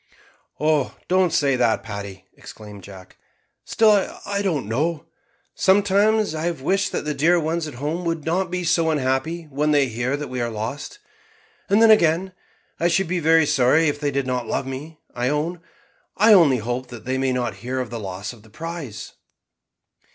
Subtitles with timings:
[0.59, 0.97] "Oh!
[1.07, 3.17] don't say that, Paddy," exclaimed Jack;
[3.63, 5.05] "still I don't know.
[5.53, 9.43] Sometimes I have wished that the dear ones at home would not be so unhappy
[9.51, 10.97] when they hear that we are lost;
[11.69, 12.33] and then again
[12.79, 15.61] I should be very sorry if they did not love me, I own.
[16.17, 19.13] I only hope that they may not hear of the loss of the prize."